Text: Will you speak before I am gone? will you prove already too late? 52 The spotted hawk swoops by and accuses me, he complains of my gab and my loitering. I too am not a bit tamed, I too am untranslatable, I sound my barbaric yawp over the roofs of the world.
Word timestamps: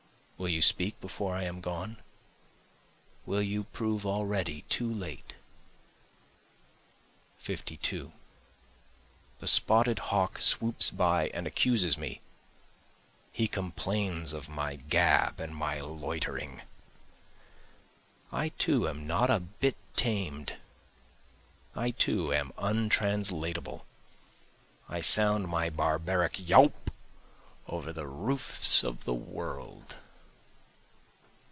Will 0.41 0.49
you 0.49 0.63
speak 0.63 0.99
before 0.99 1.35
I 1.35 1.43
am 1.43 1.61
gone? 1.61 2.01
will 3.27 3.43
you 3.43 3.65
prove 3.65 4.07
already 4.07 4.63
too 4.69 4.91
late? 4.91 5.35
52 7.37 8.11
The 9.37 9.45
spotted 9.47 9.99
hawk 9.99 10.39
swoops 10.39 10.89
by 10.89 11.27
and 11.27 11.45
accuses 11.45 11.95
me, 11.95 12.21
he 13.31 13.47
complains 13.47 14.33
of 14.33 14.49
my 14.49 14.77
gab 14.77 15.39
and 15.39 15.55
my 15.55 15.79
loitering. 15.79 16.63
I 18.31 18.49
too 18.49 18.87
am 18.87 19.05
not 19.05 19.29
a 19.29 19.39
bit 19.39 19.75
tamed, 19.95 20.57
I 21.75 21.91
too 21.91 22.33
am 22.33 22.51
untranslatable, 22.57 23.85
I 24.89 25.01
sound 25.01 25.49
my 25.49 25.69
barbaric 25.69 26.49
yawp 26.49 26.89
over 27.67 27.93
the 27.93 28.07
roofs 28.07 28.81
of 28.83 29.03
the 29.05 29.13
world. 29.13 29.97